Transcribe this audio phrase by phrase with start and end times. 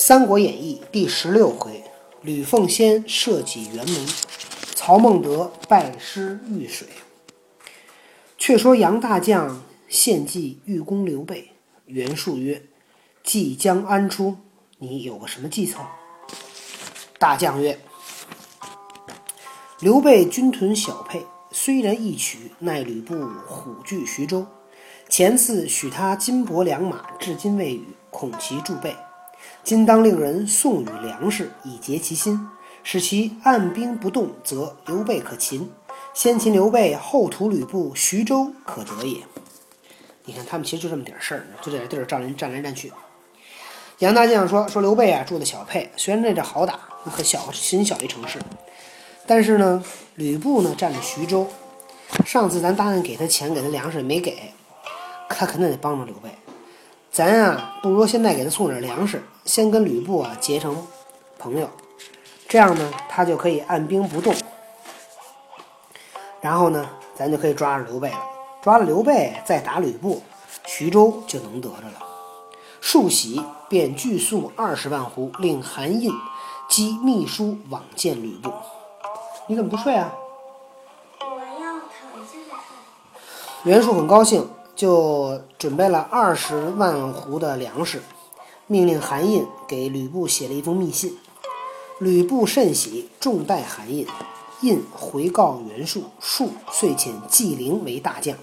[0.00, 1.82] 三国演义》第十六回，
[2.22, 4.06] 吕奉先设计辕门，
[4.76, 6.86] 曹孟德拜师遇水。
[8.38, 11.50] 却说杨大将献计欲攻刘备，
[11.86, 12.62] 袁术曰
[13.24, 14.36] ：“计将安出？
[14.78, 15.80] 你有个什么计策？”
[17.18, 17.76] 大将曰
[19.82, 23.16] ：“刘备军屯小沛，虽然易取，奈吕布
[23.48, 24.46] 虎踞徐州。
[25.08, 28.94] 前次许他金帛良马，至今未与，恐其助备。
[29.64, 32.48] 今当令人送与粮食，以结其心，
[32.82, 35.70] 使其按兵不动，则刘备可擒。
[36.14, 39.22] 先擒刘备，后屠吕布，徐州可得也。”
[40.24, 42.92] 你看，他们其实就这么点事儿，就在这地儿战人占来占去。
[44.00, 48.38] 杨大将说：“说刘备啊，住的小沛，虽然那这好打，很小很小一城市，
[49.26, 49.82] 但是呢，
[50.14, 51.48] 吕布呢占着徐州。
[52.24, 54.52] 上次咱答应给他钱，给他粮食没给，
[55.28, 56.30] 他肯定得帮着刘备。
[57.10, 60.86] 咱啊，不如现在给他送点粮食，先跟吕布啊结成
[61.38, 61.66] 朋友，
[62.46, 64.34] 这样呢，他就可以按兵不动。
[66.42, 68.22] 然后呢，咱就可以抓着刘备了。
[68.60, 70.22] 抓了刘备，再打吕布，
[70.66, 71.94] 徐州就能得着了。”
[72.82, 76.12] 数喜便具粟二十万斛，令韩印
[76.68, 78.52] 寄秘书往见吕布。
[79.46, 80.12] 你怎么不睡啊？
[81.20, 82.60] 我要躺下来。
[83.64, 88.02] 袁术很高兴，就准备了二十万斛的粮食，
[88.68, 91.16] 命令韩胤给吕布写了一封密信。
[91.98, 94.06] 吕布甚喜，重待韩胤。
[94.60, 98.36] 胤回告袁术，术遂遣纪灵为大将。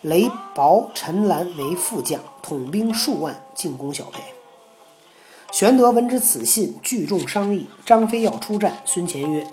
[0.00, 4.20] 雷薄、陈兰为副将，统兵数万，进攻小沛。
[5.52, 7.68] 玄德闻之此信，聚众商议。
[7.86, 9.46] 张飞要出战，孙乾曰：“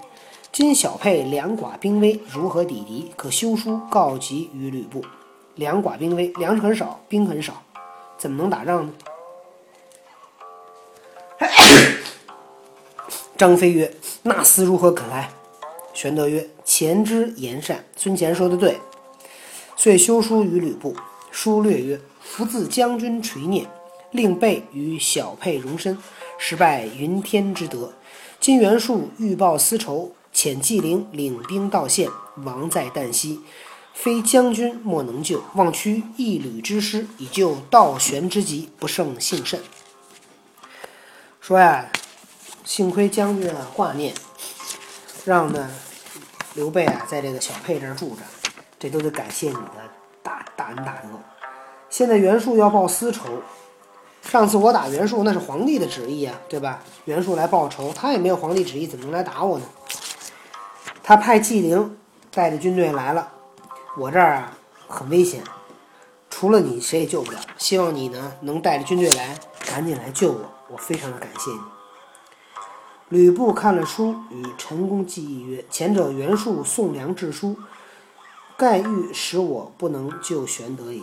[0.51, 3.11] 今小沛两寡兵微，如何抵敌？
[3.15, 5.03] 可修书告急于吕布。
[5.55, 7.61] 两寡兵微，粮食很少，兵很少，
[8.17, 8.93] 怎么能打仗呢？”
[13.39, 13.89] 张飞曰
[14.23, 15.31] ：“那厮如何肯来？”
[15.95, 18.77] 玄德曰：“前之言善，孙乾说的对。”
[19.77, 20.93] 遂修书于吕布，
[21.31, 23.65] 书略曰：“福自将军垂念，
[24.11, 25.97] 令备与小沛容身，
[26.37, 27.93] 实拜云天之德。
[28.41, 32.09] 今袁术欲报私仇，遣纪灵领兵到县，
[32.43, 33.39] 亡在旦夕。
[33.93, 39.61] 非将军莫能救，望屈一旅之师，以救道玄之急，不胜幸甚。”
[41.39, 41.89] 说呀，
[42.69, 44.13] 幸亏将军啊挂念，
[45.25, 45.67] 让呢
[46.53, 48.21] 刘备啊在这个小沛这儿住着。
[48.77, 49.89] 这都得感谢你的
[50.21, 51.09] 大大恩大德。
[51.89, 53.23] 现在袁术要报私仇，
[54.21, 56.79] 上次我打袁术那是皇帝的旨意啊，对吧？
[57.05, 59.65] 袁术来报仇，他也没有皇帝旨意，怎么能来打我呢？
[61.01, 61.97] 他派纪灵
[62.29, 63.31] 带着军队来了，
[63.97, 64.55] 我这儿啊
[64.87, 65.41] 很危险，
[66.29, 67.39] 除了你谁也救不了。
[67.57, 71.78] 希望你呢能带着军队来，赶紧来救我，我非常的感谢你。
[73.09, 77.57] 吕布看了书，与陈宫计议曰：“前者袁术送粮致书。”
[78.55, 81.01] 盖欲使我不能救玄德也。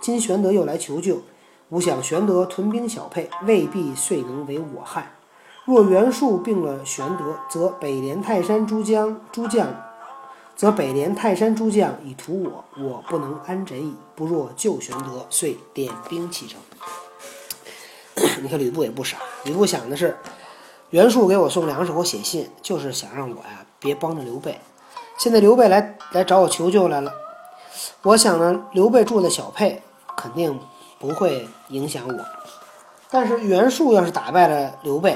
[0.00, 1.22] 今玄德又来求救，
[1.70, 5.10] 吾想玄德屯兵小沛，未必遂能为我害。
[5.64, 9.66] 若袁术病了玄德，则北连泰山诸将诸将，
[10.54, 13.96] 则北连泰山诸将以图我，我不能安枕矣。
[14.14, 16.60] 不若救玄德，遂点兵启程。
[18.42, 20.16] 你看吕布也不傻，吕布想的是，
[20.90, 24.58] 袁术给我送粮食，我写信，就是想让我呀别帮着刘备。
[25.18, 27.12] 现在刘备来来找我求救来了，
[28.02, 29.82] 我想呢，刘备住在小沛，
[30.16, 30.58] 肯定
[30.98, 32.24] 不会影响我。
[33.10, 35.14] 但是袁术要是打败了刘备，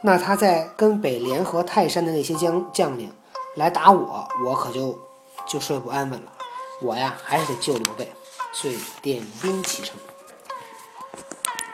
[0.00, 3.12] 那他在跟北联合泰山的那些将将领
[3.54, 4.98] 来打我，我可就
[5.46, 6.32] 就睡不安稳了。
[6.80, 8.10] 我呀，还是得救刘备，
[8.52, 9.96] 所以点兵启程。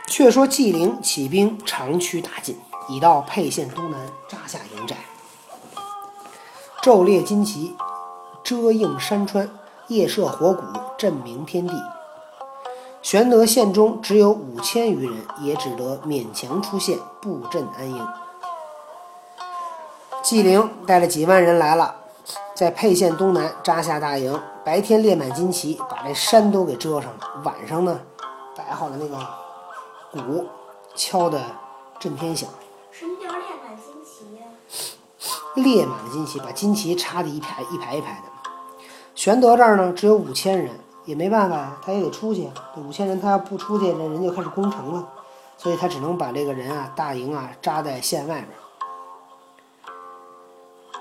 [0.07, 2.59] 却说纪灵起兵长驱大进，
[2.89, 4.97] 已到沛县东南，扎下营寨。
[6.83, 7.77] 昼列旌旗，
[8.43, 9.47] 遮映山川；
[9.89, 10.62] 夜射火鼓，
[10.99, 11.75] 震鸣天地。
[13.00, 18.07] 玄德县中只有五千余人，也只得勉强出现，布阵安营。
[20.22, 21.95] 纪灵带了几万人来了，
[22.54, 24.41] 在沛县东南扎下大营。
[24.65, 28.01] 白天列满旌旗，把这山都给遮上了；晚上呢，
[28.57, 29.19] 摆好了那个
[30.10, 30.47] 鼓，
[30.95, 31.39] 敲的
[31.98, 32.48] 震天响。
[35.54, 36.04] 列满旌旗呀？
[36.04, 38.22] 列满了旌旗，把旌旗插的一排一排一排的。
[39.15, 40.71] 玄德这儿呢，只有五千人，
[41.04, 42.51] 也没办法呀，他也得出去。
[42.74, 45.09] 这五千人他要不出去，这人就开始攻城了，
[45.56, 48.48] 所以他只能把这个人啊，大营啊扎在县外边。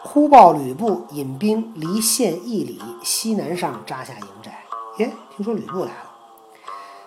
[0.03, 4.63] 忽报吕布引兵离县一里西南上扎下营寨。
[4.99, 6.11] 耶，听说吕布来了。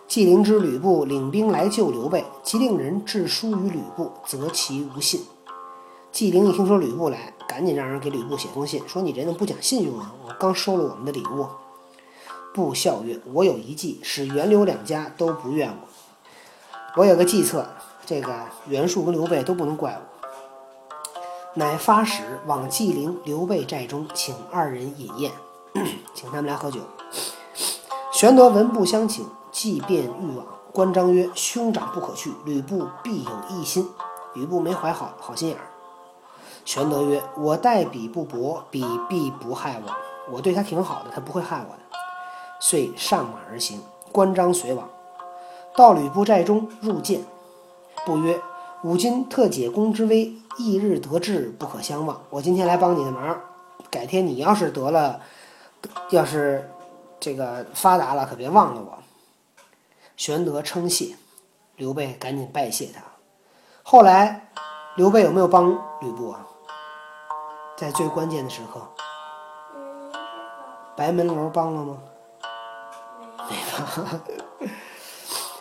[0.09, 5.25] 纪灵知吕布领兵来救刘备，即令人致书于吕布，责其无信。
[6.11, 10.13] 纪灵一听说吕布来，赶紧让人给吕布写封信，说你这人不讲信用啊！
[10.27, 11.47] 我刚收了我们的礼物。
[12.53, 15.89] 布笑曰：“我有一计，使袁刘两家都不怨我。
[16.97, 17.67] 我有个计策，
[18.07, 18.35] 这个
[18.67, 20.01] 袁术跟刘备都不能怪我。”
[21.55, 25.33] 乃发使往纪灵、刘备寨中，请二人饮宴，
[26.15, 26.81] 请他们来喝酒。
[28.13, 30.47] 玄德闻布相请，即便欲往。
[30.73, 33.89] 关张曰：“兄长不可去，吕布必有异心。”
[34.35, 35.65] 吕布没怀好好心眼儿。
[36.67, 40.35] 玄德曰：“我待彼不薄，彼必不害我。
[40.35, 41.83] 我对他挺好的，他不会害我的。”
[42.61, 43.81] 遂上马而行。
[44.11, 44.89] 关张随往，
[45.77, 47.23] 到吕布寨中入见。
[48.05, 48.41] 布曰
[48.83, 52.21] ：“吾今特解公之危，翌日得志，不可相忘。
[52.31, 53.39] 我今天来帮你的忙，
[53.91, 55.21] 改天你要是得了，
[56.11, 56.69] 要是
[57.21, 58.99] 这个发达了，可别忘了我。”
[60.17, 61.15] 玄德称谢，
[61.77, 63.03] 刘备赶紧拜谢他。
[63.83, 64.49] 后来，
[64.97, 65.71] 刘备有没有帮
[66.01, 66.47] 吕布啊？
[67.77, 68.81] 在最关键的时刻，
[70.97, 71.99] 白门楼帮了吗？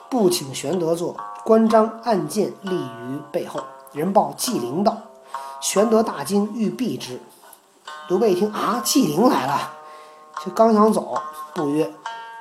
[0.10, 3.60] 不请玄德坐，关张按剑立于背后。
[3.92, 4.98] 人报纪灵到，
[5.60, 7.22] 玄德大惊，欲避之。
[8.08, 9.74] 刘备一听啊，纪灵来了，
[10.44, 11.22] 就刚想走，
[11.54, 11.94] 不曰：“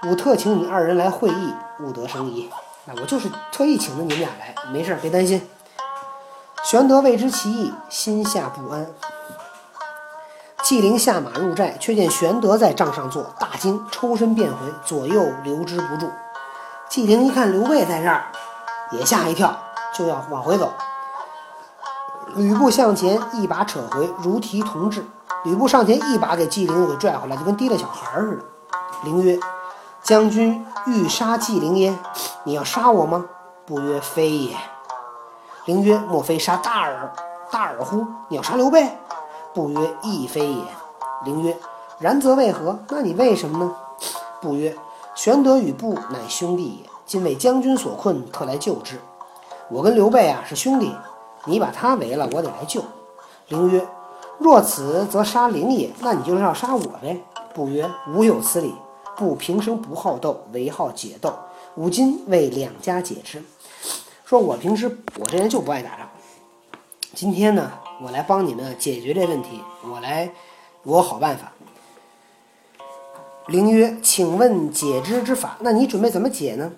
[0.06, 2.48] 吾特请你二人来会议，勿得生疑。
[2.84, 5.44] 那我就是特意请的你们俩来，没事，别担心。”
[6.64, 8.86] 玄德未知其意，心下不安。
[10.64, 16.10] 纪灵下马入寨，却见玄德在帐上坐，大惊，抽身便回，左右留之不住。
[16.88, 18.24] 纪灵一看刘备在这儿，
[18.90, 19.54] 也吓一跳，
[19.94, 20.72] 就要往回走。
[22.34, 25.04] 吕布向前一把扯回，如提同志。
[25.44, 28.44] 吕布上前一把给纪灵又给拽回来，就跟提了小孩似的。
[29.04, 29.38] 灵曰
[30.02, 31.94] ：“将军欲杀纪灵耶？
[32.44, 33.26] 你要杀我吗？”
[33.66, 34.56] 不曰：“非也。”
[35.66, 37.12] 灵曰：“莫非杀大耳？
[37.50, 38.06] 大耳乎？
[38.28, 38.96] 你要杀刘备？”
[39.54, 40.64] 不曰：“亦非也。”
[41.24, 41.56] 灵曰
[42.00, 42.78] ：“然则为何？
[42.90, 43.74] 那你为什么呢？”
[44.42, 44.76] 不曰
[45.14, 49.00] ：“玄德与布乃兄弟也，今为将军所困，特来救之。
[49.70, 50.94] 我跟刘备啊是兄弟，
[51.46, 52.82] 你把他围了，我得来救。”
[53.48, 53.86] 灵曰
[54.38, 55.90] ：“若此，则杀灵也。
[56.00, 57.22] 那你就是要杀我呗？”
[57.54, 58.74] 不曰：“吾有此理。
[59.16, 61.32] 布平生不好斗，唯好解斗。
[61.76, 63.42] 吾今为两家解之。
[64.24, 66.08] 说我平时我这人就不爱打仗，
[67.14, 67.70] 今天呢，
[68.02, 70.30] 我来帮你们解决这问题，我来，
[70.82, 71.52] 我好办法。
[73.46, 75.56] 灵曰：“请问解之之法？
[75.60, 76.72] 那你准备怎么解呢？”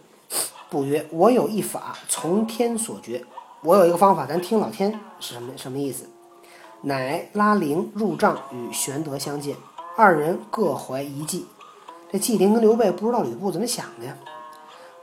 [0.69, 3.25] 不曰：“我有一法，从天所决。
[3.63, 6.09] 我有一个方法，咱听老天是什么什么意思？”
[6.83, 9.57] 乃拉灵入帐与玄德相见，
[9.97, 11.47] 二人各怀一计。
[12.13, 14.17] 这纪灵跟刘备不知道吕布怎么想的呀？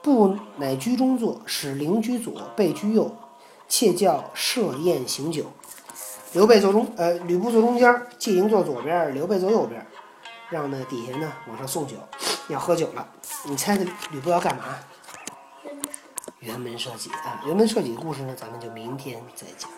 [0.02, 3.10] 布乃居中坐，使灵居左，备居右，
[3.68, 5.46] 窃叫设宴行酒。
[6.34, 9.86] 刘备坐中，呃，吕布坐中间，纪灵坐左边，刘备坐右边，
[10.50, 11.96] 让呢底下呢往上送酒，
[12.50, 13.08] 要喝酒了。
[13.46, 14.64] 你猜这吕布要干嘛？
[16.42, 17.42] 辕门射戟啊！
[17.46, 19.70] 辕门射戟的故事呢，咱们就明天再讲。